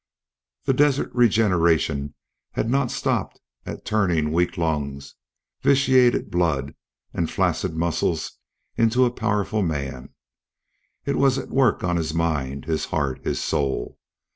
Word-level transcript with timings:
The 0.63 0.73
desert 0.73 1.11
regeneration 1.13 2.15
had 2.53 2.71
not 2.71 2.89
stopped 2.89 3.39
at 3.67 3.85
turning 3.85 4.31
weak 4.33 4.57
lungs, 4.57 5.13
vitiated 5.61 6.31
blood, 6.31 6.73
and 7.13 7.29
flaccid 7.29 7.75
muscles 7.75 8.39
into 8.75 9.05
a 9.05 9.11
powerful 9.11 9.61
man; 9.61 10.09
it 11.05 11.17
was 11.17 11.37
at 11.37 11.49
work 11.51 11.83
on 11.83 11.97
his 11.97 12.15
mind, 12.15 12.65
his 12.65 12.85
heart, 12.85 13.23
his 13.23 13.39
soul. 13.39 13.99